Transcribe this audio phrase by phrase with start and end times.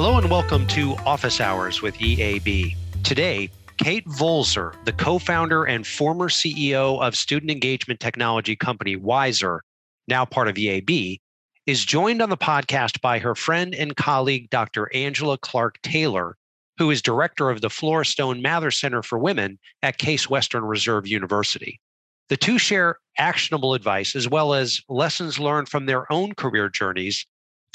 [0.00, 2.76] Hello and welcome to Office Hours with EAB.
[3.02, 9.64] Today, Kate Volzer, the co founder and former CEO of student engagement technology company Wiser,
[10.06, 11.18] now part of EAB,
[11.66, 14.88] is joined on the podcast by her friend and colleague, Dr.
[14.94, 16.36] Angela Clark Taylor,
[16.78, 21.08] who is director of the Flora Stone Mather Center for Women at Case Western Reserve
[21.08, 21.80] University.
[22.28, 27.26] The two share actionable advice as well as lessons learned from their own career journeys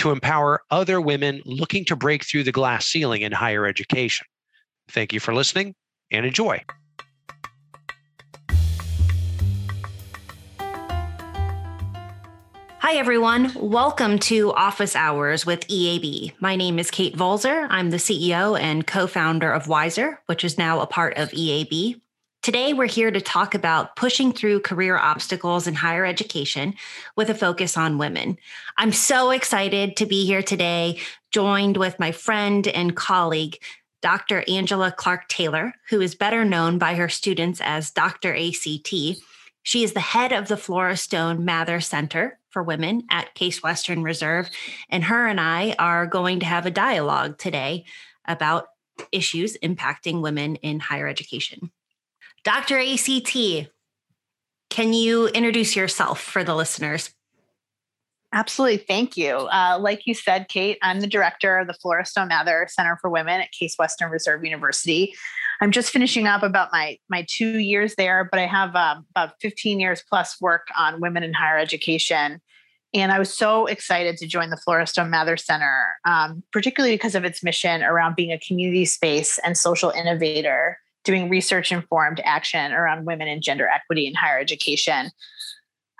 [0.03, 4.27] to empower other women looking to break through the glass ceiling in higher education.
[4.89, 5.75] Thank you for listening
[6.11, 6.61] and enjoy.
[12.79, 13.53] Hi, everyone.
[13.55, 16.33] Welcome to Office Hours with EAB.
[16.41, 17.65] My name is Kate Volzer.
[17.69, 22.01] I'm the CEO and co founder of Wiser, which is now a part of EAB.
[22.43, 26.73] Today, we're here to talk about pushing through career obstacles in higher education
[27.15, 28.37] with a focus on women.
[28.77, 30.99] I'm so excited to be here today,
[31.31, 33.59] joined with my friend and colleague,
[34.01, 34.43] Dr.
[34.49, 38.35] Angela Clark Taylor, who is better known by her students as Dr.
[38.35, 38.93] ACT.
[39.61, 44.03] She is the head of the Flora Stone Mather Center for Women at Case Western
[44.03, 44.49] Reserve.
[44.89, 47.85] And her and I are going to have a dialogue today
[48.27, 48.67] about
[49.13, 51.71] issues impacting women in higher education.
[52.43, 52.79] Dr.
[52.79, 53.69] ACT,
[54.69, 57.11] can you introduce yourself for the listeners?
[58.33, 58.77] Absolutely.
[58.77, 59.35] Thank you.
[59.35, 63.11] Uh, like you said, Kate, I'm the director of the Flora Stone Mather Center for
[63.11, 65.13] Women at Case Western Reserve University.
[65.61, 69.35] I'm just finishing up about my my two years there, but I have um, about
[69.39, 72.41] 15 years plus work on women in higher education.
[72.95, 77.15] And I was so excited to join the Flora Stone Mather Center, um, particularly because
[77.15, 82.71] of its mission around being a community space and social innovator doing research informed action
[82.71, 85.11] around women and gender equity in higher education.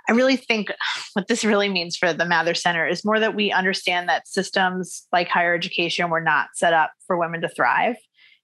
[0.10, 0.72] I really think
[1.14, 5.08] what this really means for the Mather Center is more that we understand that systems
[5.12, 7.96] like higher education were not set up for women to thrive.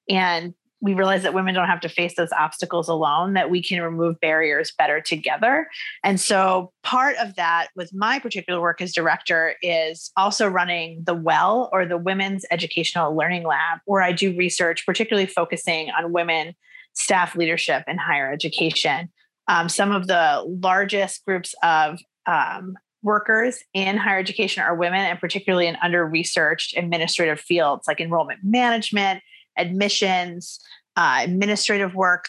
[0.09, 3.81] And we realize that women don't have to face those obstacles alone, that we can
[3.81, 5.67] remove barriers better together.
[6.03, 11.13] And so, part of that with my particular work as director is also running the
[11.13, 16.55] WELL or the Women's Educational Learning Lab, where I do research, particularly focusing on women
[16.93, 19.09] staff leadership in higher education.
[19.47, 25.19] Um, some of the largest groups of um, workers in higher education are women, and
[25.19, 29.21] particularly in under researched administrative fields like enrollment management
[29.59, 30.59] admissions,
[30.95, 32.25] uh, administrative work,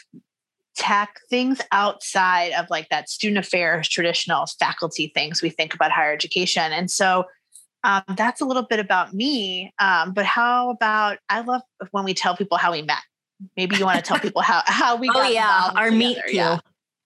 [0.76, 6.12] tech, things outside of like that student affairs, traditional faculty things we think about higher
[6.12, 6.72] education.
[6.72, 7.24] And so
[7.84, 9.72] um, that's a little bit about me.
[9.78, 12.98] Um, but how about I love when we tell people how we met.
[13.56, 15.10] Maybe you want to tell people how how we.
[15.14, 16.34] oh yeah, our meet cute.
[16.34, 16.58] Yeah.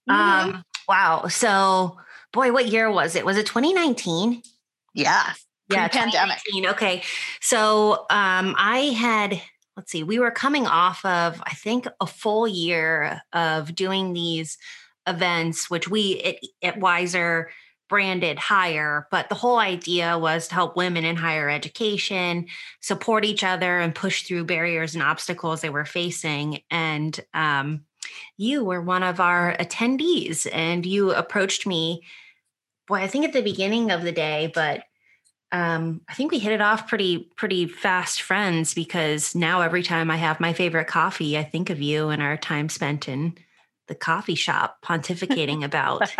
[0.08, 0.50] Mm-hmm.
[0.50, 1.26] Um, wow.
[1.28, 1.98] So,
[2.32, 3.24] boy, what year was it?
[3.24, 4.42] Was it 2019?
[4.94, 5.32] Yeah.
[5.70, 6.38] Yeah, pandemic.
[6.72, 7.02] Okay.
[7.40, 9.40] So, um, I had
[9.76, 14.56] let's see, we were coming off of, I think, a full year of doing these
[15.06, 17.50] events, which we at, at Wiser
[17.88, 22.46] branded higher, but the whole idea was to help women in higher education
[22.80, 26.60] support each other and push through barriers and obstacles they were facing.
[26.70, 27.84] And um,
[28.36, 32.02] you were one of our attendees, and you approached me.
[32.86, 34.84] Boy, I think at the beginning of the day, but
[35.54, 40.10] um, I think we hit it off pretty pretty fast friends because now every time
[40.10, 43.38] I have my favorite coffee, I think of you and our time spent in
[43.86, 46.12] the coffee shop pontificating about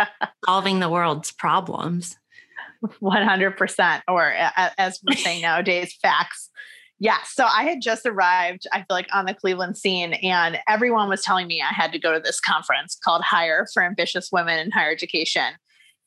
[0.45, 2.17] solving the world's problems.
[3.01, 4.33] 100% or
[4.77, 6.51] as we're saying nowadays facts
[6.99, 11.09] yeah so i had just arrived i feel like on the cleveland scene and everyone
[11.09, 14.59] was telling me i had to go to this conference called hire for ambitious women
[14.59, 15.55] in higher education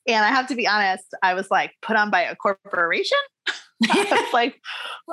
[0.07, 3.17] and I have to be honest, I was like put on by a corporation.
[3.81, 4.59] It's like,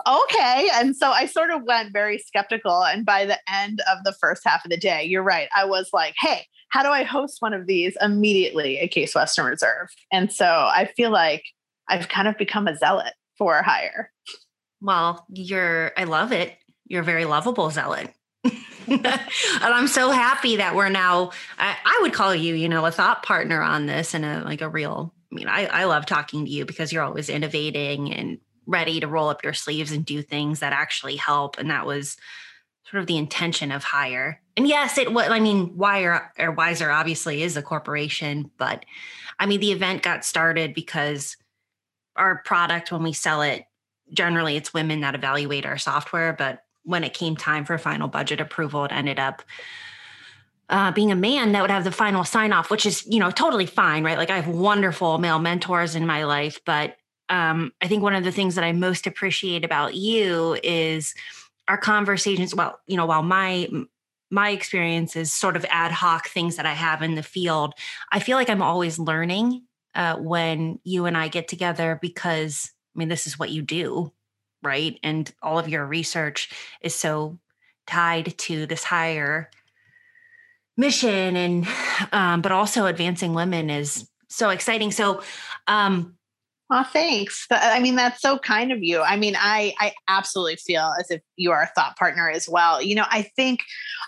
[0.06, 0.68] okay.
[0.74, 2.84] And so I sort of went very skeptical.
[2.84, 5.48] And by the end of the first half of the day, you're right.
[5.56, 9.46] I was like, hey, how do I host one of these immediately at Case Western
[9.46, 9.88] Reserve?
[10.12, 11.44] And so I feel like
[11.88, 14.10] I've kind of become a zealot for hire.
[14.80, 16.54] Well, you're, I love it.
[16.86, 18.12] You're a very lovable zealot.
[18.88, 19.06] and
[19.62, 23.22] I'm so happy that we're now, I, I, would call you, you know, a thought
[23.22, 26.50] partner on this and a like a real, I mean, I, I love talking to
[26.50, 30.60] you because you're always innovating and ready to roll up your sleeves and do things
[30.60, 31.58] that actually help.
[31.58, 32.16] And that was
[32.90, 34.40] sort of the intention of hire.
[34.56, 38.84] And yes, it was, I mean, Wire or Wiser obviously is a corporation, but
[39.38, 41.36] I mean, the event got started because
[42.14, 43.64] our product, when we sell it,
[44.12, 48.40] generally it's women that evaluate our software, but when it came time for final budget
[48.40, 49.42] approval, it ended up
[50.68, 53.30] uh, being a man that would have the final sign off, which is, you know,
[53.30, 54.18] totally fine, right?
[54.18, 56.96] Like I have wonderful male mentors in my life, but
[57.28, 61.14] um, I think one of the things that I most appreciate about you is
[61.68, 62.54] our conversations.
[62.54, 63.68] Well, you know, while my
[64.30, 67.74] my experience is sort of ad hoc things that I have in the field,
[68.10, 69.62] I feel like I'm always learning
[69.94, 74.12] uh, when you and I get together because I mean, this is what you do,
[74.66, 74.98] right?
[75.02, 76.50] And all of your research
[76.82, 77.38] is so
[77.86, 79.50] tied to this higher
[80.76, 81.66] mission and
[82.12, 85.22] um, but also advancing women is so exciting so
[85.68, 86.16] um
[86.92, 87.46] thanks.
[87.50, 89.00] I mean, that's so kind of you.
[89.00, 92.82] I mean, I I absolutely feel as if you are a thought partner as well.
[92.82, 93.60] You know, I think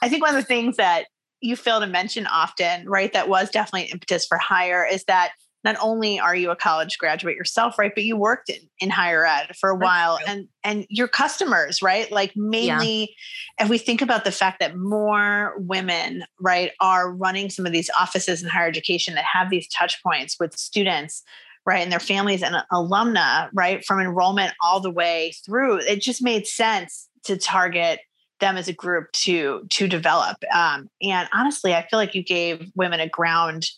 [0.02, 1.04] I think one of the things that
[1.40, 5.32] you fail to mention often, right, that was definitely an impetus for hire is that
[5.64, 9.26] not only are you a college graduate yourself right but you worked in, in higher
[9.26, 10.26] ed for a That's while true.
[10.28, 13.14] and and your customers right like mainly
[13.58, 13.64] yeah.
[13.64, 17.90] if we think about the fact that more women right are running some of these
[17.98, 21.22] offices in higher education that have these touch points with students
[21.66, 26.22] right and their families and alumna right from enrollment all the way through it just
[26.22, 28.00] made sense to target
[28.40, 32.70] them as a group to to develop um, and honestly i feel like you gave
[32.76, 33.68] women a ground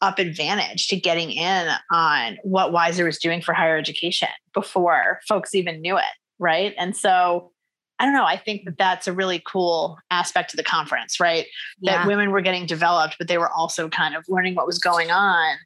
[0.00, 5.54] up advantage to getting in on what Wiser was doing for higher education before folks
[5.54, 6.04] even knew it.
[6.38, 6.74] Right.
[6.76, 7.52] And so
[7.98, 8.26] I don't know.
[8.26, 11.46] I think that that's a really cool aspect of the conference, right?
[11.80, 11.98] Yeah.
[11.98, 15.10] That women were getting developed, but they were also kind of learning what was going
[15.10, 15.56] on,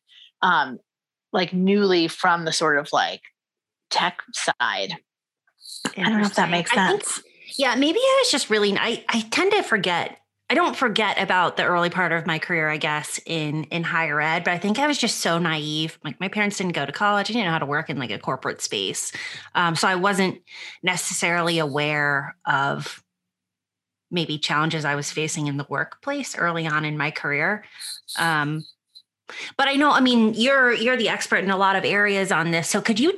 [0.43, 0.79] um,
[1.33, 3.23] like newly from the sort of like
[3.91, 4.97] tech side.
[5.97, 7.15] I don't know if that makes sense.
[7.15, 7.27] Think,
[7.59, 10.19] yeah, maybe I was just really, I, I tend to forget
[10.51, 14.21] I don't forget about the early part of my career, I guess, in in higher
[14.21, 15.97] ed, but I think I was just so naive.
[16.03, 18.11] Like my parents didn't go to college; I didn't know how to work in like
[18.11, 19.13] a corporate space,
[19.55, 20.43] um, so I wasn't
[20.83, 23.01] necessarily aware of
[24.11, 27.65] maybe challenges I was facing in the workplace early on in my career.
[28.19, 28.65] Um,
[29.57, 32.51] but I know, I mean, you're you're the expert in a lot of areas on
[32.51, 32.69] this.
[32.69, 33.17] So could you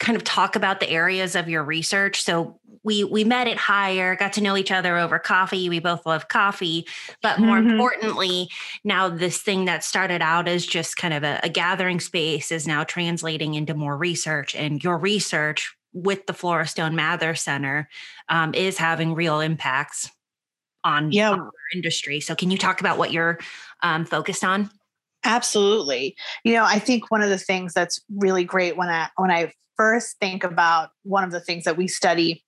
[0.00, 2.22] kind of talk about the areas of your research?
[2.24, 5.68] So we we met at higher got to know each other over coffee.
[5.68, 6.86] We both love coffee.
[7.22, 7.70] But more mm-hmm.
[7.70, 8.48] importantly
[8.84, 12.66] now this thing that started out as just kind of a, a gathering space is
[12.66, 14.54] now translating into more research.
[14.54, 17.88] And your research with the flora stone mather center
[18.28, 20.10] um, is having real impacts
[20.84, 21.30] on, yeah.
[21.30, 22.18] our industry.
[22.20, 23.38] So can you talk about what you're
[23.82, 24.70] um, focused on?
[25.24, 26.16] Absolutely.
[26.42, 29.52] You know i think one of the things that's really great when i when i
[29.76, 32.44] first think about one of the things that we study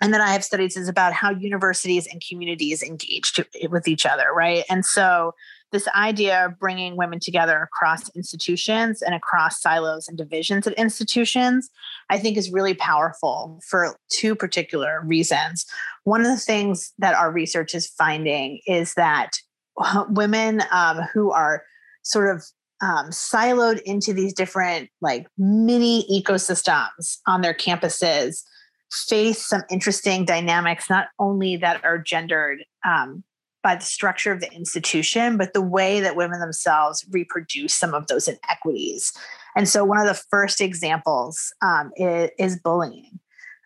[0.00, 4.06] and then I have studies is about how universities and communities engage to, with each
[4.06, 4.64] other, right?
[4.70, 5.34] And so
[5.72, 11.70] this idea of bringing women together across institutions and across silos and divisions at institutions,
[12.08, 15.66] I think is really powerful for two particular reasons.
[16.04, 19.32] One of the things that our research is finding is that
[20.08, 21.62] women um, who are
[22.02, 22.42] sort of
[22.82, 28.42] um, siloed into these different like mini ecosystems on their campuses
[28.90, 33.24] face some interesting dynamics, not only that are gendered um,
[33.62, 38.06] by the structure of the institution, but the way that women themselves reproduce some of
[38.06, 39.12] those inequities.
[39.56, 43.20] And so, one of the first examples um, is, is, bullying.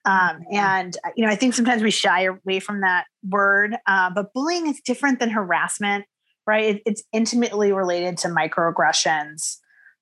[0.06, 0.56] Um, mm-hmm.
[0.56, 4.66] and you know, I think sometimes we shy away from that word, uh, but bullying
[4.66, 6.04] is different than harassment,
[6.46, 6.76] right?
[6.76, 9.58] It, it's intimately related to microaggressions.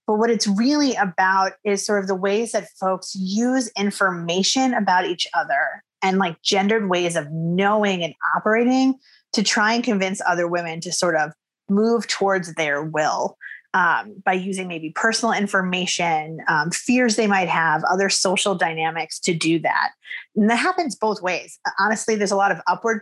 [0.07, 5.07] But what it's really about is sort of the ways that folks use information about
[5.07, 8.95] each other and like gendered ways of knowing and operating
[9.33, 11.33] to try and convince other women to sort of
[11.69, 13.37] move towards their will
[13.75, 19.33] um, by using maybe personal information, um, fears they might have, other social dynamics to
[19.33, 19.91] do that.
[20.37, 21.59] And that happens both ways.
[21.79, 23.01] Honestly, there's a lot of upward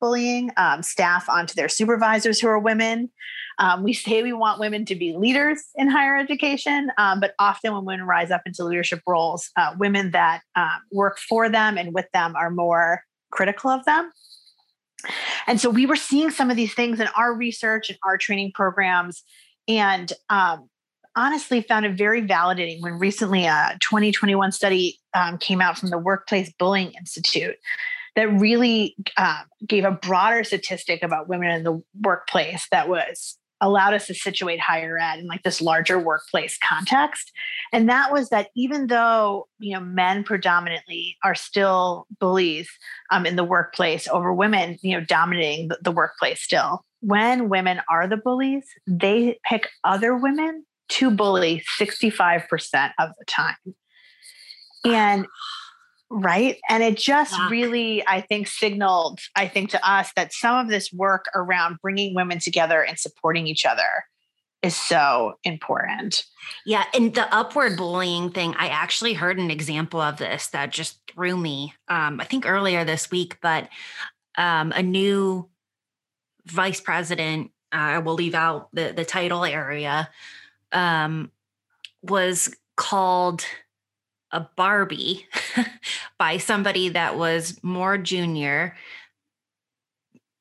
[0.00, 3.08] bullying, um, staff onto their supervisors who are women.
[3.60, 7.74] Um, we say we want women to be leaders in higher education, um, but often
[7.74, 11.94] when women rise up into leadership roles, uh, women that um, work for them and
[11.94, 14.10] with them are more critical of them.
[15.46, 18.52] And so we were seeing some of these things in our research and our training
[18.54, 19.22] programs,
[19.68, 20.68] and um,
[21.14, 25.98] honestly found it very validating when recently a 2021 study um, came out from the
[25.98, 27.56] Workplace Bullying Institute
[28.16, 33.94] that really uh, gave a broader statistic about women in the workplace that was allowed
[33.94, 37.32] us to situate higher ed in like this larger workplace context.
[37.72, 42.68] And that was that even though you know men predominantly are still bullies
[43.10, 47.80] um, in the workplace over women you know dominating the, the workplace still when women
[47.88, 53.56] are the bullies they pick other women to bully 65% of the time.
[54.84, 55.26] And
[56.10, 60.68] right and it just really i think signaled i think to us that some of
[60.68, 64.04] this work around bringing women together and supporting each other
[64.62, 66.24] is so important.
[66.66, 66.84] Yeah.
[66.92, 71.36] And the upward bullying thing, I actually heard an example of this that just threw
[71.36, 73.68] me, um, I think earlier this week, but
[74.36, 75.48] um, a new
[76.46, 80.10] vice president, uh, I will leave out the, the title area,
[80.72, 81.30] um,
[82.02, 83.44] was called
[84.32, 85.26] a Barbie
[86.18, 88.76] by somebody that was more junior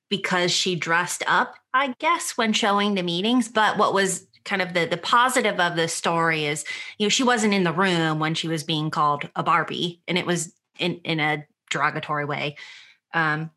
[0.09, 3.47] because she dressed up, I guess, when showing the meetings.
[3.47, 6.65] But what was kind of the the positive of the story is,
[6.97, 10.17] you know, she wasn't in the room when she was being called a Barbie, and
[10.17, 12.57] it was in in a derogatory way.
[13.13, 13.51] Um,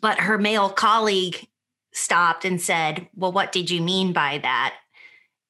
[0.00, 1.48] but her male colleague
[1.92, 4.74] stopped and said, "Well, what did you mean by that?"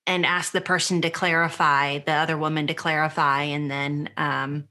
[0.06, 4.68] And ask the person to clarify, the other woman to clarify, and then um,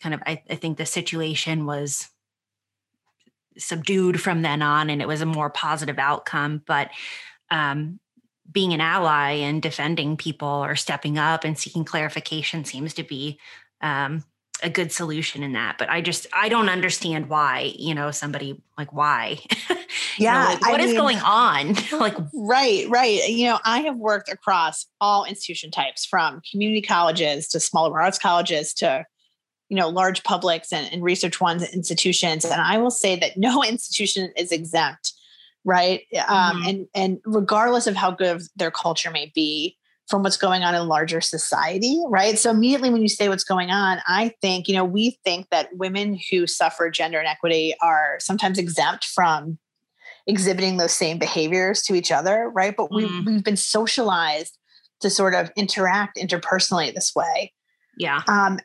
[0.00, 2.08] kind of, I, I think the situation was
[3.58, 6.90] subdued from then on and it was a more positive outcome but
[7.50, 8.00] um,
[8.50, 13.38] being an ally and defending people or stepping up and seeking clarification seems to be
[13.80, 14.24] um,
[14.64, 18.60] a good solution in that but i just i don't understand why you know somebody
[18.78, 19.38] like why?
[20.18, 21.76] Yeah know, like, what I is mean, going on?
[21.92, 23.28] Like right right.
[23.28, 28.18] You know i have worked across all institution types from community colleges to smaller arts
[28.18, 29.04] colleges to
[29.68, 33.62] you know large publics and, and research ones institutions and i will say that no
[33.74, 35.12] institution is exempt
[35.64, 36.02] right?
[36.28, 36.68] Um, mm-hmm.
[36.68, 39.76] and and regardless of how good their culture may be
[40.08, 42.38] from what's going on in larger society right?
[42.38, 45.68] So immediately when you say what's going on i think you know we think that
[45.74, 49.58] women who suffer gender inequity are sometimes exempt from
[50.26, 52.76] exhibiting those same behaviors to each other right?
[52.76, 54.58] But we, we've been socialized
[55.00, 57.52] to sort of interact interpersonally this way.
[57.98, 58.22] Yeah.
[58.26, 58.58] Um,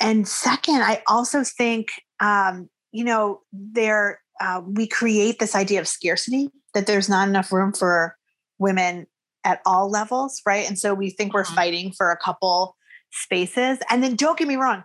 [0.00, 1.88] and second, I also think,
[2.20, 7.52] um, you know, there uh, we create this idea of scarcity that there's not enough
[7.52, 8.16] room for
[8.58, 9.06] women
[9.44, 10.66] at all levels, right?
[10.66, 11.54] And so we think we're mm-hmm.
[11.54, 12.76] fighting for a couple
[13.10, 13.78] spaces.
[13.90, 14.84] And then don't get me wrong,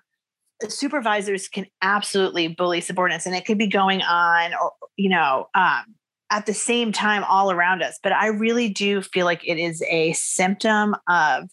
[0.68, 5.96] supervisors can absolutely bully subordinates, and it could be going on, or you know, um,
[6.30, 8.00] at the same time all around us.
[8.02, 11.50] But I really do feel like it is a symptom of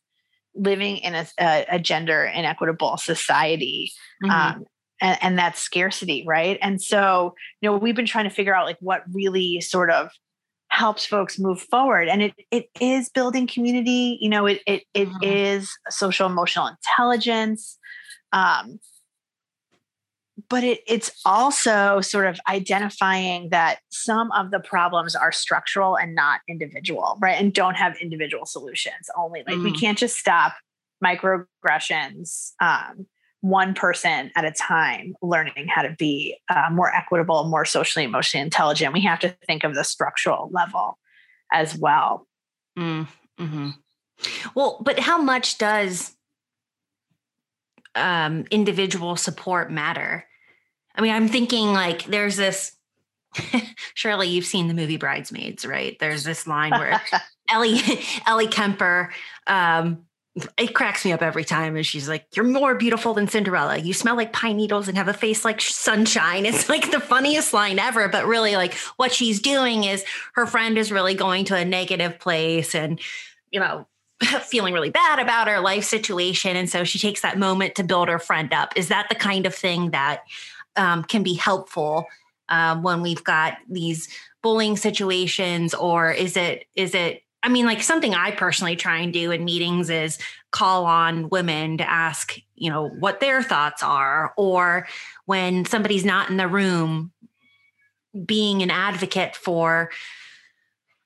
[0.55, 3.93] living in a, a, a gender inequitable society
[4.23, 4.31] mm-hmm.
[4.31, 4.65] um,
[5.01, 8.65] and, and that scarcity right and so you know we've been trying to figure out
[8.65, 10.11] like what really sort of
[10.75, 15.09] helps folks move forward and it it is building community you know it it, it
[15.09, 15.23] mm-hmm.
[15.23, 17.79] is social emotional intelligence
[18.33, 18.81] um,
[20.49, 26.15] but it, it's also sort of identifying that some of the problems are structural and
[26.15, 27.41] not individual, right?
[27.41, 29.45] And don't have individual solutions only.
[29.47, 29.65] Like mm.
[29.65, 30.55] we can't just stop
[31.03, 33.07] microaggressions um,
[33.45, 38.43] one person at a time learning how to be uh, more equitable, more socially, emotionally
[38.43, 38.95] intelligent.
[38.95, 40.99] We have to think of the structural level
[41.53, 42.27] as well.
[42.79, 43.07] Mm,
[43.39, 43.69] mm-hmm.
[44.55, 46.17] Well, but how much does
[47.95, 50.25] um, individual support matter?
[50.95, 52.75] I mean, I'm thinking like there's this.
[53.95, 55.99] Surely you've seen the movie Bridesmaids, right?
[56.01, 57.03] There's this line where
[57.51, 57.81] Ellie
[58.27, 59.13] Ellie Kemper
[59.47, 60.07] um,
[60.59, 63.93] it cracks me up every time and she's like you're more beautiful than cinderella you
[63.93, 67.79] smell like pine needles and have a face like sunshine it's like the funniest line
[67.79, 71.65] ever but really like what she's doing is her friend is really going to a
[71.65, 73.01] negative place and
[73.53, 73.87] you know
[74.43, 76.57] feeling really bad about her life situation.
[76.57, 78.77] And so she takes that moment to build her friend up.
[78.77, 80.23] Is that the kind of thing that
[80.77, 82.07] um, can be helpful
[82.49, 84.09] um, when we've got these
[84.43, 85.75] bullying situations?
[85.75, 89.45] Or is it, is it, I mean, like something I personally try and do in
[89.45, 90.19] meetings is
[90.51, 94.89] call on women to ask, you know, what their thoughts are, or
[95.27, 97.13] when somebody's not in the room,
[98.25, 99.91] being an advocate for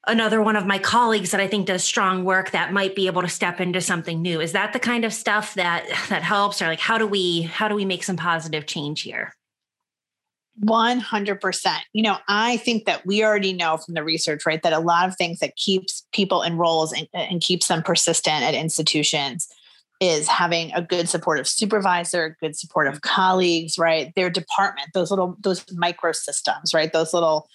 [0.07, 3.23] another one of my colleagues that I think does strong work that might be able
[3.23, 4.41] to step into something new.
[4.41, 7.67] Is that the kind of stuff that that helps or like how do we how
[7.69, 9.35] do we make some positive change here?
[10.65, 11.79] 100%.
[11.93, 15.09] You know, I think that we already know from the research, right, that a lot
[15.09, 19.49] of things that keeps people in roles and, and keeps them persistent at institutions
[20.01, 24.13] is having a good supportive supervisor, good supportive colleagues, right?
[24.15, 26.93] Their department, those little, those micro systems, right?
[26.93, 27.49] Those little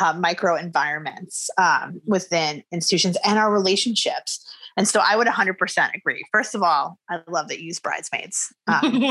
[0.00, 4.46] uh, micro environments um, within institutions and our relationships.
[4.80, 6.24] And so I would 100% agree.
[6.32, 8.50] First of all, I love that you use bridesmaids.
[8.66, 8.82] Um,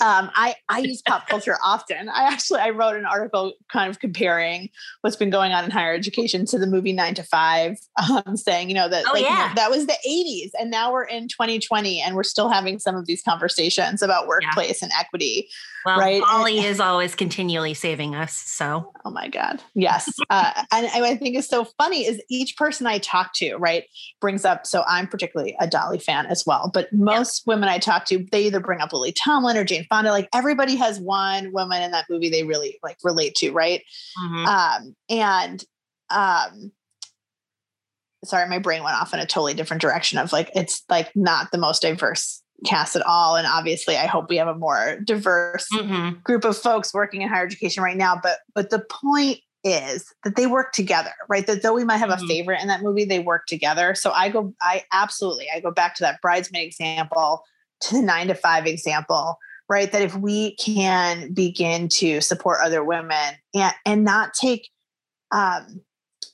[0.00, 2.08] um, I, I use pop culture often.
[2.08, 4.70] I actually, I wrote an article kind of comparing
[5.02, 7.76] what's been going on in higher education to the movie Nine to Five,
[8.10, 9.42] um, saying, you know, that, oh, like, yeah.
[9.42, 10.58] you know, that was the 80s.
[10.58, 14.80] And now we're in 2020 and we're still having some of these conversations about workplace
[14.80, 14.86] yeah.
[14.86, 15.50] and equity.
[15.84, 16.22] Well, right?
[16.22, 18.34] Dolly and, is always continually saving us.
[18.34, 19.62] So, oh my God.
[19.74, 20.10] Yes.
[20.30, 23.84] uh, and, and I think is so funny is each person I talk to, right,
[24.20, 24.66] brings up.
[24.70, 27.54] So I'm particularly a Dolly fan as well, but most yeah.
[27.54, 30.10] women I talk to, they either bring up Lily Tomlin or Jane Fonda.
[30.10, 33.82] Like everybody has one woman in that movie they really like relate to, right?
[34.22, 34.46] Mm-hmm.
[34.46, 35.64] Um, and
[36.08, 36.72] um,
[38.24, 41.50] sorry, my brain went off in a totally different direction of like it's like not
[41.50, 43.34] the most diverse cast at all.
[43.36, 46.20] And obviously, I hope we have a more diverse mm-hmm.
[46.22, 48.20] group of folks working in higher education right now.
[48.22, 51.46] But but the point is that they work together, right?
[51.46, 52.24] That though we might have mm-hmm.
[52.24, 53.94] a favorite in that movie, they work together.
[53.94, 57.44] So I go, I absolutely, I go back to that bridesmaid example,
[57.82, 59.38] to the nine to five example,
[59.68, 59.90] right?
[59.92, 64.68] That if we can begin to support other women and, and not take
[65.30, 65.82] um,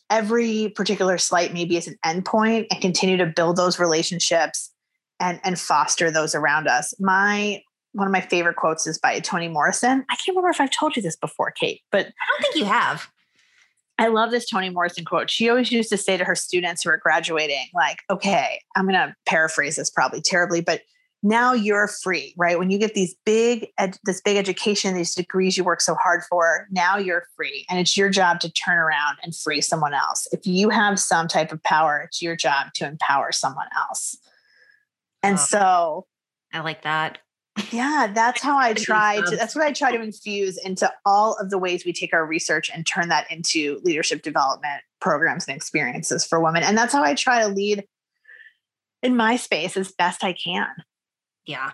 [0.08, 4.72] every particular slight maybe as an endpoint and continue to build those relationships
[5.18, 6.94] and, and foster those around us.
[7.00, 10.04] My one of my favorite quotes is by Toni Morrison.
[10.10, 12.66] I can't remember if I've told you this before, Kate, but I don't think you
[12.66, 13.08] have.
[13.98, 15.30] I love this Toni Morrison quote.
[15.30, 18.94] She always used to say to her students who are graduating, like, okay, I'm going
[18.94, 20.82] to paraphrase this probably terribly, but
[21.22, 22.58] now you're free, right?
[22.58, 26.22] When you get these big, ed- this big education, these degrees you work so hard
[26.28, 27.64] for, now you're free.
[27.70, 30.28] And it's your job to turn around and free someone else.
[30.30, 34.16] If you have some type of power, it's your job to empower someone else.
[35.22, 36.06] And oh, so
[36.52, 37.18] I like that
[37.72, 41.50] yeah that's how i try to that's what i try to infuse into all of
[41.50, 46.24] the ways we take our research and turn that into leadership development programs and experiences
[46.24, 46.62] for women.
[46.62, 47.84] And that's how i try to lead
[49.02, 50.68] in my space as best i can.
[51.44, 51.72] Yeah.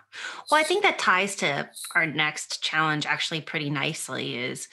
[0.50, 4.68] Well i think that ties to our next challenge actually pretty nicely is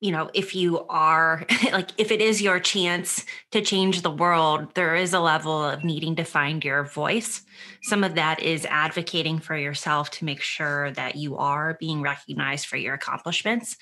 [0.00, 4.74] you know, if you are like, if it is your chance to change the world,
[4.74, 7.42] there is a level of needing to find your voice.
[7.82, 12.66] Some of that is advocating for yourself to make sure that you are being recognized
[12.66, 13.76] for your accomplishments,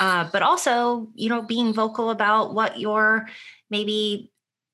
[0.00, 3.28] uh, but also, you know, being vocal about what your
[3.70, 4.30] maybe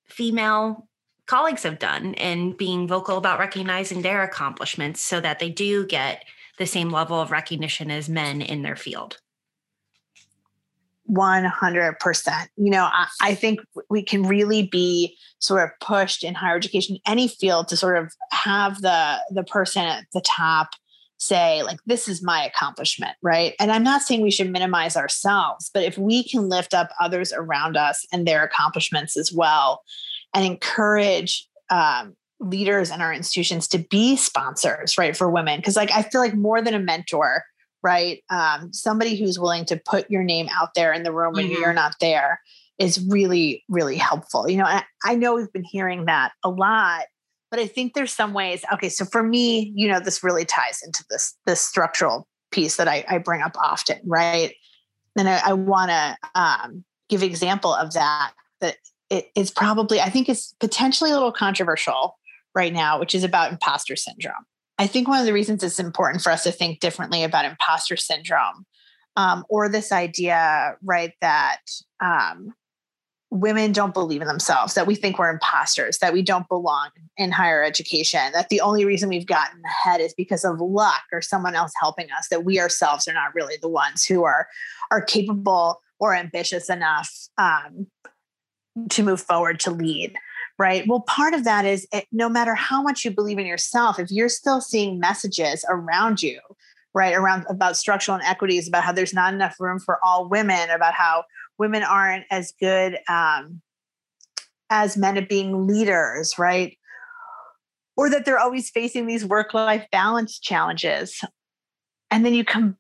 [0.07, 0.89] female
[1.27, 6.25] colleagues have done and being vocal about recognizing their accomplishments so that they do get
[6.59, 9.19] the same level of recognition as men in their field.
[11.13, 12.47] 100%.
[12.57, 16.99] You know, I, I, think we can really be sort of pushed in higher education,
[17.07, 20.71] any field to sort of have the the person at the top
[21.19, 25.71] say like this is my accomplishment right and i'm not saying we should minimize ourselves
[25.73, 29.83] but if we can lift up others around us and their accomplishments as well
[30.35, 35.93] and encourage um, leaders in our institutions to be sponsors right for women because like
[35.93, 37.45] i feel like more than a mentor
[37.83, 38.23] right?
[38.31, 41.61] Um, somebody who's willing to put your name out there in the room when mm-hmm.
[41.61, 42.41] you're not there
[42.79, 44.49] is really, really helpful.
[44.49, 47.05] You know, I, I know we've been hearing that a lot,
[47.51, 48.65] but I think there's some ways.
[48.73, 52.89] Okay, so for me, you know, this really ties into this this structural piece that
[52.89, 54.55] I, I bring up often, right?
[55.19, 58.33] And I, I want to um, give example of that.
[58.61, 58.77] That
[59.11, 62.19] it is probably, I think, it's potentially a little controversial
[62.55, 64.47] right now, which is about imposter syndrome.
[64.83, 67.97] I think one of the reasons it's important for us to think differently about imposter
[67.97, 68.67] syndrome
[69.17, 71.61] um, or this idea, right, that
[72.01, 72.53] um,
[73.31, 77.31] women don't believe in themselves, that we think we're imposters, that we don't belong in
[77.31, 81.55] higher education, that the only reason we've gotten ahead is because of luck or someone
[81.55, 84.49] else helping us, that we ourselves are not really the ones who are
[84.91, 87.87] are capable or ambitious enough um,
[88.91, 90.17] to move forward to lead
[90.59, 90.87] right?
[90.87, 94.11] Well, part of that is it, no matter how much you believe in yourself, if
[94.11, 96.41] you're still seeing messages around you,
[96.95, 100.95] right, around about structural inequities, about how there's not enough room for all women, about
[100.95, 101.25] how
[101.59, 103.61] women aren't as good um,
[104.71, 106.77] as men at being leaders, right?
[107.97, 111.21] Or that they're always facing these work life balance challenges.
[112.11, 112.77] And then you come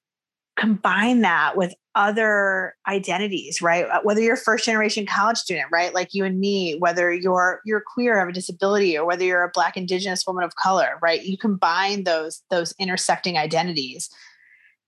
[0.56, 3.86] combine that with other identities right?
[3.86, 5.94] Uh, whether you're first generation college student right?
[5.94, 9.50] Like you and me whether you're you're queer have a disability or whether you're a
[9.52, 11.22] black indigenous woman of color right?
[11.22, 14.10] You combine those those intersecting identities.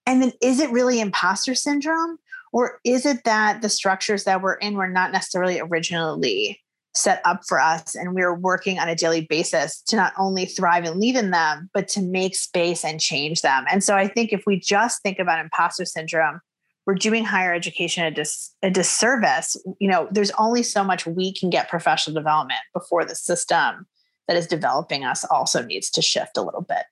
[0.07, 2.19] And then is it really imposter syndrome
[2.53, 6.61] or is it that the structures that we're in were not necessarily originally
[6.95, 10.85] set up for us and we're working on a daily basis to not only thrive
[10.85, 14.33] and lead in them but to make space and change them and so i think
[14.33, 16.41] if we just think about imposter syndrome
[16.87, 21.33] we're doing higher education a, dis- a disservice you know there's only so much we
[21.35, 23.87] can get professional development before the system
[24.29, 26.85] that is developing us also needs to shift a little bit.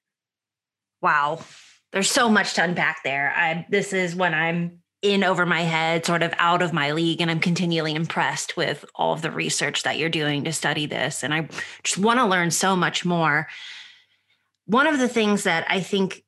[1.00, 1.40] Wow.
[1.92, 3.32] There's so much to unpack there.
[3.36, 7.20] I this is when I'm in over my head, sort of out of my league,
[7.20, 11.24] and I'm continually impressed with all of the research that you're doing to study this.
[11.24, 11.48] And I
[11.82, 13.48] just want to learn so much more.
[14.66, 16.24] One of the things that I think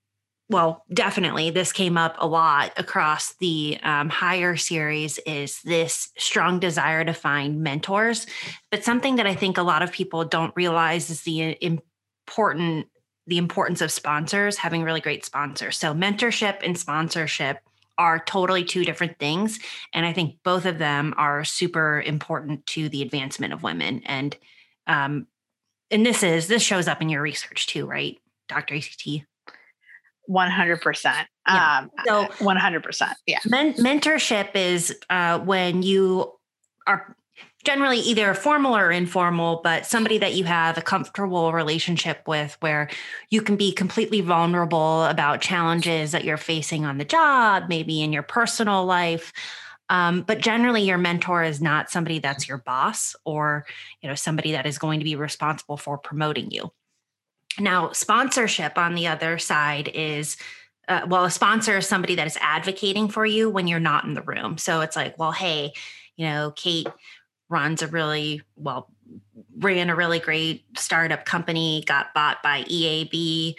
[0.50, 6.60] well, definitely this came up a lot across the um, higher series is this strong
[6.60, 8.26] desire to find mentors.
[8.70, 12.88] But something that I think a lot of people don't realize is the important
[13.26, 15.78] the importance of sponsors having really great sponsors.
[15.78, 17.58] So mentorship and sponsorship
[17.98, 19.58] are totally two different things
[19.92, 24.36] and i think both of them are super important to the advancement of women and
[24.86, 25.26] um
[25.90, 29.08] and this is this shows up in your research too right dr act
[30.28, 31.26] 100%.
[31.46, 31.78] Yeah.
[31.78, 33.12] Um, so 100%.
[33.26, 33.38] Yeah.
[33.44, 36.32] Men- mentorship is uh, when you
[36.86, 37.16] are
[37.64, 42.88] generally either formal or informal, but somebody that you have a comfortable relationship with where
[43.30, 48.12] you can be completely vulnerable about challenges that you're facing on the job, maybe in
[48.12, 49.32] your personal life.
[49.88, 53.66] Um, but generally your mentor is not somebody that's your boss or
[54.00, 56.70] you know somebody that is going to be responsible for promoting you
[57.60, 60.36] now, sponsorship on the other side is
[60.86, 64.12] uh, well, a sponsor is somebody that is advocating for you when you're not in
[64.12, 64.58] the room.
[64.58, 65.72] So it's like, well, hey,
[66.16, 66.88] you know, Kate
[67.54, 68.90] runs a really well,
[69.58, 73.54] ran a really great startup company, got bought by EAB.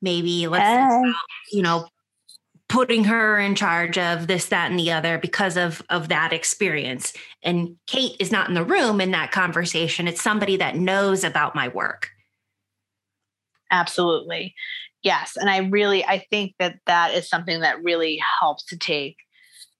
[0.00, 1.12] Maybe let's, hey.
[1.52, 1.86] you know,
[2.68, 7.12] putting her in charge of this, that, and the other because of of that experience.
[7.42, 10.08] And Kate is not in the room in that conversation.
[10.08, 12.10] It's somebody that knows about my work
[13.70, 14.54] Absolutely.
[15.02, 15.36] Yes.
[15.36, 19.16] And I really, I think that that is something that really helps to take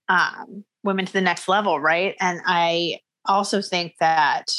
[0.09, 1.81] um, women to the next level.
[1.81, 2.17] Right.
[2.21, 2.99] And I
[3.31, 4.53] also think that,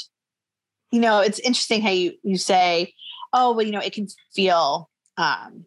[0.91, 2.93] you know, it's interesting how you, you say,
[3.33, 5.65] oh, well, you know, it can feel um,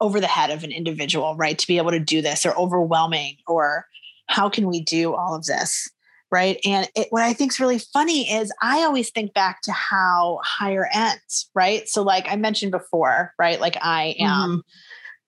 [0.00, 1.58] over the head of an individual, right?
[1.58, 3.86] To be able to do this or overwhelming or
[4.28, 5.88] how can we do all of this?
[6.30, 6.58] right?
[6.64, 10.40] And it, what I think is really funny is I always think back to how
[10.42, 11.88] higher ends, right?
[11.88, 13.60] So, like I mentioned before, right?
[13.60, 14.62] Like I am.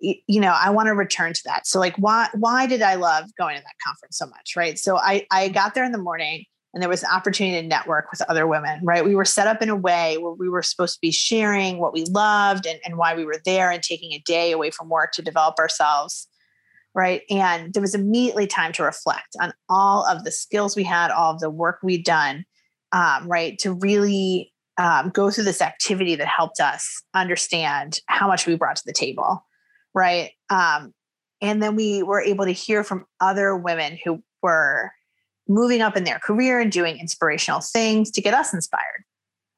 [0.02, 0.12] Mm-hmm.
[0.28, 3.24] you know i want to return to that so like why why did i love
[3.36, 6.44] going to that conference so much right so i i got there in the morning
[6.74, 9.62] and there was an opportunity to network with other women right we were set up
[9.62, 12.96] in a way where we were supposed to be sharing what we loved and, and
[12.96, 16.28] why we were there and taking a day away from work to develop ourselves
[16.98, 17.22] right?
[17.30, 21.32] And there was immediately time to reflect on all of the skills we had, all
[21.32, 22.44] of the work we'd done,
[22.90, 23.56] um, right?
[23.60, 28.76] To really um, go through this activity that helped us understand how much we brought
[28.76, 29.44] to the table,
[29.94, 30.32] right?
[30.50, 30.92] Um,
[31.40, 34.90] and then we were able to hear from other women who were
[35.48, 39.04] moving up in their career and doing inspirational things to get us inspired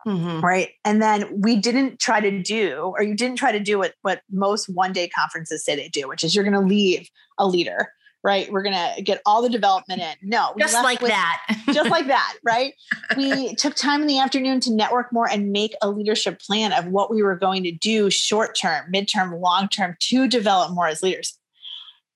[0.07, 0.40] Mm-hmm.
[0.40, 0.70] Right.
[0.85, 4.22] And then we didn't try to do, or you didn't try to do what, what
[4.31, 7.92] most one day conferences say they do, which is you're going to leave a leader,
[8.24, 8.50] right?
[8.50, 10.14] We're going to get all the development in.
[10.22, 11.42] No, just like with, that.
[11.72, 12.37] just like that.
[12.42, 12.72] Right.
[13.16, 16.87] We took time in the afternoon to network more and make a leadership plan of
[16.87, 21.03] what we were going to do short term, midterm, long term to develop more as
[21.03, 21.37] leaders.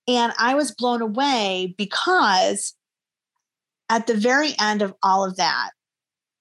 [0.08, 2.74] And I was blown away because
[3.94, 5.70] at the very end of all of that,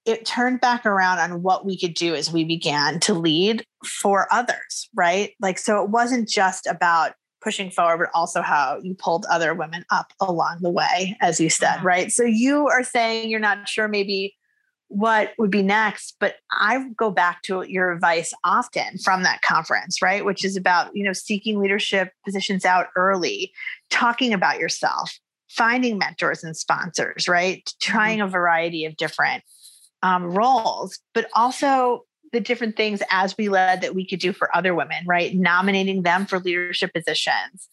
[0.06, 4.28] it turned back around on what we could do as we began to lead for
[4.34, 5.34] others, right?
[5.40, 7.14] Like, so it wasn't just about
[7.44, 11.50] pushing forward, but also how you pulled other women up along the way, as you
[11.50, 11.82] said, yeah.
[11.84, 12.12] right?
[12.12, 14.36] So you are saying you're not sure maybe
[14.88, 20.02] what would be next, but I go back to your advice often from that conference,
[20.02, 20.26] right?
[20.26, 23.52] Which is about, you know, seeking leadership positions out early,
[23.92, 25.20] talking about yourself,
[25.56, 27.72] finding mentors and sponsors, right?
[27.82, 28.28] Trying mm-hmm.
[28.28, 29.44] a variety of different
[30.02, 34.56] um, roles, but also the different things as we led that we could do for
[34.56, 35.36] other women, right?
[35.36, 37.70] Nominating them for leadership positions,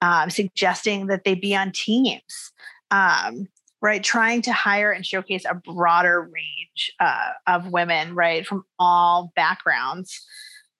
[0.00, 2.52] um, suggesting that they be on teams,
[2.92, 3.48] um,
[3.82, 4.02] right?
[4.02, 10.24] Trying to hire and showcase a broader range uh, of women, right, from all backgrounds.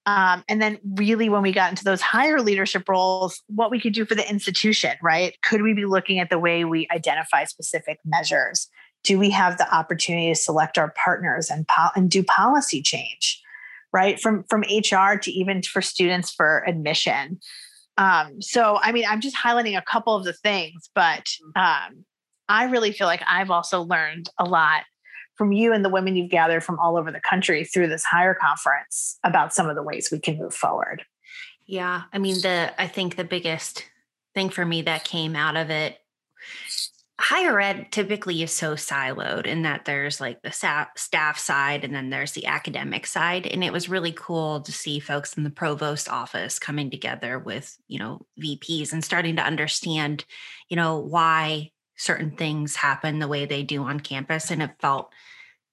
[0.06, 3.92] Um, and then, really, when we got into those higher leadership roles, what we could
[3.92, 5.36] do for the institution, right?
[5.42, 8.68] Could we be looking at the way we identify specific measures?
[9.06, 13.40] do we have the opportunity to select our partners and, po- and do policy change
[13.92, 17.38] right from from hr to even for students for admission
[17.96, 22.04] um, so i mean i'm just highlighting a couple of the things but um,
[22.48, 24.82] i really feel like i've also learned a lot
[25.36, 28.34] from you and the women you've gathered from all over the country through this higher
[28.34, 31.04] conference about some of the ways we can move forward.
[31.66, 33.84] Yeah i mean the i think the biggest
[34.34, 35.98] thing for me that came out of it
[37.18, 42.10] higher ed typically is so siloed in that there's like the staff side and then
[42.10, 43.46] there's the academic side.
[43.46, 47.76] And it was really cool to see folks in the provost office coming together with
[47.88, 50.24] you know vps and starting to understand
[50.68, 55.12] you know why certain things happen the way they do on campus and it felt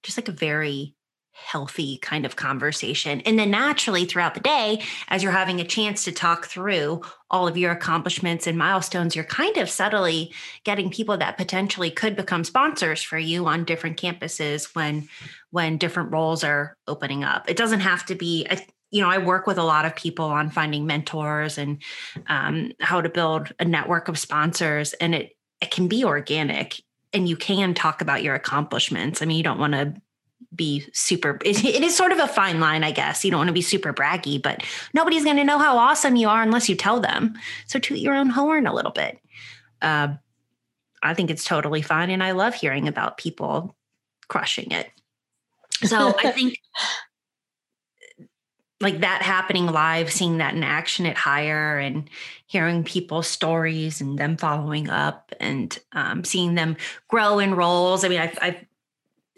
[0.02, 0.94] just like a very
[1.34, 3.20] healthy kind of conversation.
[3.22, 7.48] And then naturally throughout the day, as you're having a chance to talk through all
[7.48, 10.32] of your accomplishments and milestones, you're kind of subtly
[10.62, 15.08] getting people that potentially could become sponsors for you on different campuses when
[15.50, 17.50] when different roles are opening up.
[17.50, 18.46] It doesn't have to be
[18.90, 21.82] you know, I work with a lot of people on finding mentors and
[22.28, 26.82] um, how to build a network of sponsors, and it it can be organic,
[27.14, 29.22] and you can talk about your accomplishments.
[29.22, 29.94] I mean, you don't want to
[30.54, 33.24] be super it, it is sort of a fine line i guess.
[33.24, 36.28] You don't want to be super braggy but nobody's going to know how awesome you
[36.28, 37.34] are unless you tell them.
[37.66, 39.18] So toot your own horn a little bit.
[39.82, 40.08] Uh,
[41.02, 43.74] i think it's totally fine and i love hearing about people
[44.28, 44.90] crushing it.
[45.82, 46.58] So i think
[48.84, 52.08] like that happening live seeing that in action at higher and
[52.46, 56.76] hearing people's stories and them following up and um, seeing them
[57.08, 58.04] grow in roles.
[58.04, 58.64] I mean I've, I've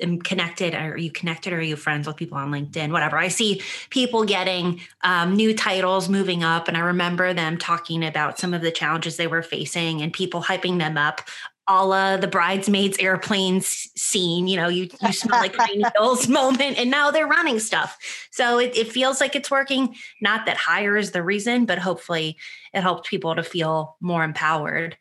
[0.00, 0.74] am connected.
[0.74, 1.52] Are you connected?
[1.52, 2.90] Or are you friends with people on linkedin?
[2.90, 3.16] Whatever.
[3.16, 8.38] I see people getting um, new titles moving up and i remember them talking about
[8.38, 11.22] some of the challenges they were facing and people hyping them up
[11.68, 15.56] a la the bridesmaids airplanes scene you know you, you smell like
[15.96, 17.98] hills moment and now they're running stuff.
[18.30, 19.96] So it, it feels like it's working.
[20.20, 22.36] Not that higher is the reason but hopefully
[22.72, 24.96] it helps people to feel more empowered.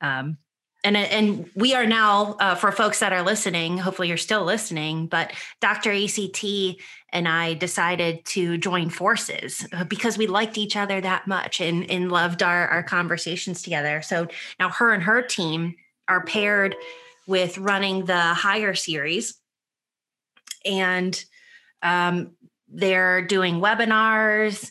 [0.00, 0.38] Um,
[0.82, 5.06] and and we are now uh, for folks that are listening hopefully you're still listening
[5.06, 5.30] but
[5.60, 6.44] dr act
[7.12, 11.90] and i decided to join forces uh, because we liked each other that much and,
[11.90, 14.00] and loved our, our conversations together.
[14.02, 14.28] So
[14.58, 15.76] now her and her team
[16.10, 16.76] are paired
[17.26, 19.38] with running the higher series
[20.66, 21.24] and
[21.82, 22.32] um,
[22.68, 24.70] they're doing webinars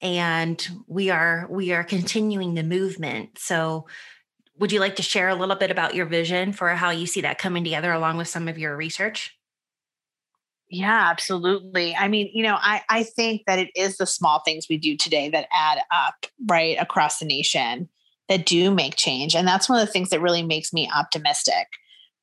[0.00, 3.86] and we are we are continuing the movement so
[4.58, 7.20] would you like to share a little bit about your vision for how you see
[7.20, 9.36] that coming together along with some of your research?
[10.68, 11.94] Yeah, absolutely.
[11.94, 14.96] I mean, you know, I, I think that it is the small things we do
[14.96, 17.88] today that add up right across the nation
[18.28, 19.34] that do make change.
[19.34, 21.66] And that's one of the things that really makes me optimistic.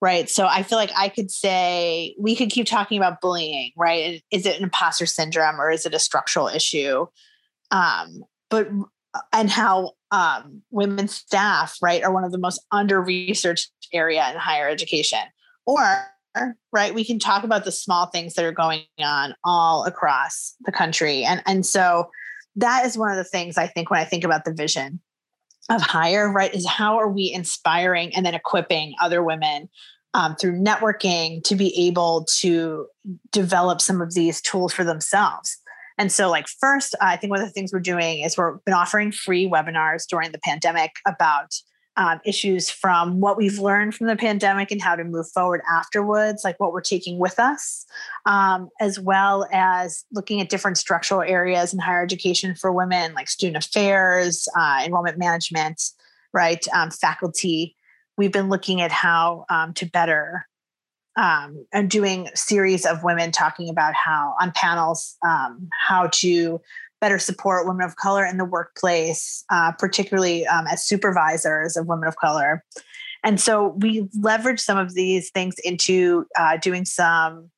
[0.01, 0.29] Right.
[0.29, 4.21] So I feel like I could say we could keep talking about bullying, right?
[4.29, 7.07] Is it an imposter syndrome or is it a structural issue?
[7.71, 8.67] Um, but
[9.31, 14.37] and how um, women staff, right, are one of the most under researched area in
[14.37, 15.19] higher education.
[15.65, 16.05] Or,
[16.71, 20.71] right, we can talk about the small things that are going on all across the
[20.71, 21.23] country.
[21.23, 22.09] And, and so
[22.57, 24.99] that is one of the things I think when I think about the vision
[25.69, 29.69] of higher, right, is how are we inspiring and then equipping other women
[30.13, 32.87] um, through networking to be able to
[33.31, 35.57] develop some of these tools for themselves.
[35.97, 38.73] And so, like, first, I think one of the things we're doing is we've been
[38.73, 41.53] offering free webinars during the pandemic about
[41.97, 46.43] um, issues from what we've learned from the pandemic and how to move forward afterwards,
[46.43, 47.85] like what we're taking with us,
[48.25, 53.29] um, as well as looking at different structural areas in higher education for women, like
[53.29, 55.81] student affairs, uh, enrollment management,
[56.33, 57.75] right, um, faculty.
[58.17, 60.47] We've been looking at how um, to better
[61.17, 66.59] um, and doing series of women talking about how on panels um, how to
[67.05, 72.07] better support women of color in the workplace, uh, particularly um, as supervisors of women
[72.07, 72.63] of color.
[73.23, 77.51] And so we leverage some of these things into uh, doing some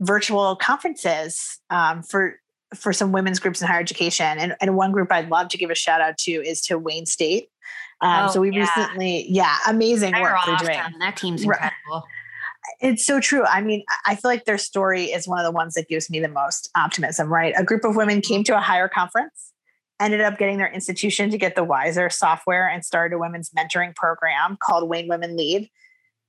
[0.00, 2.40] virtual conferences um, for
[2.74, 4.38] for some women's groups in higher education.
[4.38, 7.06] And, and one group I'd love to give a shout out to is to Wayne
[7.06, 7.50] State.
[8.00, 8.62] Um, oh, so we yeah.
[8.62, 10.80] recently, yeah, amazing work they're doing.
[10.98, 12.02] That team's incredible
[12.80, 13.44] it's so true.
[13.44, 16.20] I mean, I feel like their story is one of the ones that gives me
[16.20, 17.54] the most optimism, right?
[17.56, 19.52] A group of women came to a higher conference,
[20.00, 23.94] ended up getting their institution to get the Wiser software and started a women's mentoring
[23.94, 25.68] program called Wayne Women Lead.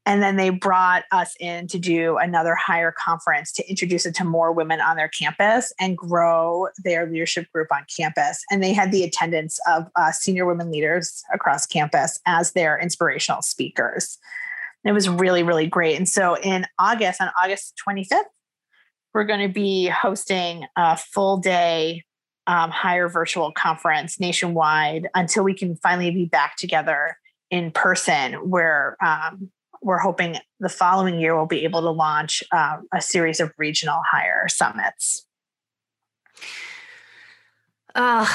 [0.06, 4.26] And then they brought us in to do another higher conference to introduce it to
[4.26, 8.43] more women on their campus and grow their leadership group on campus.
[8.52, 13.41] And they had the attendance of uh, senior women leaders across campus as their inspirational
[13.41, 14.17] speakers.
[14.86, 15.98] It was really, really great.
[15.98, 18.24] And so in August, on August 25th,
[19.13, 22.04] we're going to be hosting a full day
[22.48, 27.17] um, higher virtual conference nationwide until we can finally be back together
[27.50, 29.50] in person where um,
[29.82, 34.02] we're hoping the following year we'll be able to launch uh, a series of regional
[34.10, 35.26] higher summits.
[37.96, 38.26] Uh,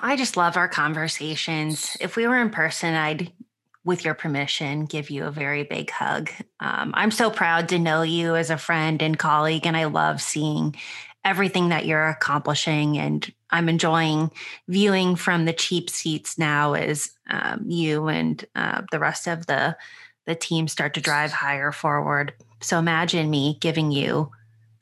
[0.00, 1.96] I just love our conversations.
[2.00, 3.32] If we were in person, I'd
[3.86, 6.28] with your permission, give you a very big hug.
[6.58, 10.20] Um, I'm so proud to know you as a friend and colleague, and I love
[10.20, 10.74] seeing
[11.24, 12.98] everything that you're accomplishing.
[12.98, 14.32] And I'm enjoying
[14.66, 19.76] viewing from the cheap seats now as um, you and uh, the rest of the
[20.26, 22.34] the team start to drive higher forward.
[22.60, 24.32] So imagine me giving you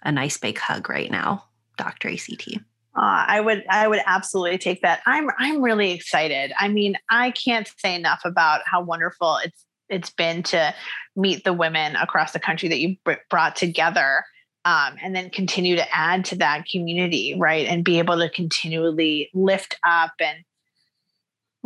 [0.02, 1.44] a nice big hug right now,
[1.76, 2.08] Dr.
[2.08, 2.48] ACT.
[2.96, 5.02] Uh, I would I would absolutely take that.
[5.04, 6.52] I'm I'm really excited.
[6.58, 10.74] I mean, I can't say enough about how wonderful it's it's been to
[11.16, 12.96] meet the women across the country that you
[13.30, 14.24] brought together,
[14.64, 17.66] um, and then continue to add to that community, right?
[17.66, 20.38] And be able to continually lift up and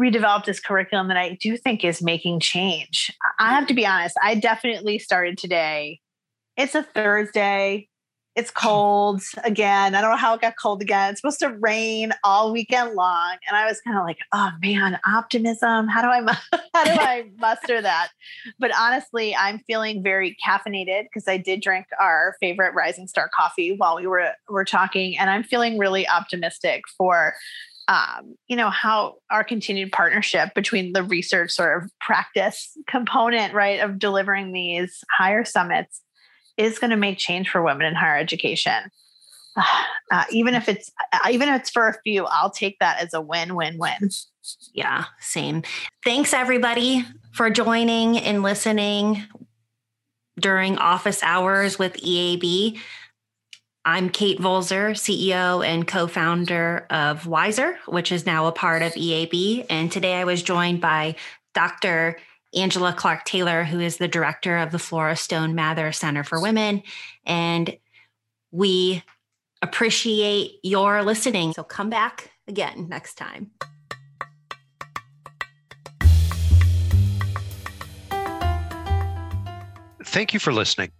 [0.00, 3.12] redevelop this curriculum that I do think is making change.
[3.38, 4.16] I have to be honest.
[4.22, 6.00] I definitely started today.
[6.56, 7.88] It's a Thursday
[8.36, 9.94] it's cold again.
[9.96, 11.10] I don't know how it got cold again.
[11.10, 13.36] It's supposed to rain all weekend long.
[13.48, 15.88] And I was kind of like, oh man, optimism.
[15.88, 16.20] How do I
[16.74, 18.10] how do I muster that?
[18.58, 23.74] But honestly, I'm feeling very caffeinated because I did drink our favorite Rising Star coffee
[23.76, 25.18] while we were were talking.
[25.18, 27.34] And I'm feeling really optimistic for
[27.88, 33.80] um, you know, how our continued partnership between the research sort of practice component, right,
[33.80, 36.02] of delivering these higher summits
[36.58, 38.90] is going to make change for women in higher education.
[40.10, 43.12] Uh, even if it's uh, even if it's for a few, I'll take that as
[43.12, 44.08] a win-win-win.
[44.72, 45.64] Yeah, same.
[46.02, 49.22] Thanks everybody for joining and listening
[50.40, 52.78] during office hours with EAB.
[53.84, 58.92] I'm Kate Volzer, CEO and co founder of Wiser, which is now a part of
[58.92, 59.66] EAB.
[59.68, 61.16] And today I was joined by
[61.54, 62.18] Dr.
[62.54, 66.82] Angela Clark Taylor, who is the director of the Flora Stone Mather Center for Women.
[67.26, 67.76] And
[68.50, 69.02] we
[69.60, 71.52] appreciate your listening.
[71.52, 73.50] So come back again next time.
[80.04, 80.90] Thank you for listening.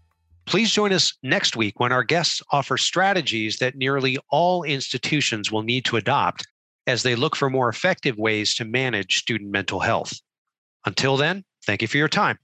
[0.44, 5.62] Please join us next week when our guests offer strategies that nearly all institutions will
[5.62, 6.46] need to adopt
[6.86, 10.18] as they look for more effective ways to manage student mental health.
[10.84, 12.38] Until then, thank you for your time.